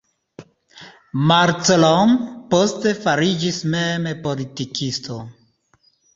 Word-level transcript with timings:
Malcolm 1.31 2.15
poste 2.55 2.95
fariĝis 3.05 3.61
mem 3.77 4.09
politikisto. 4.27 5.21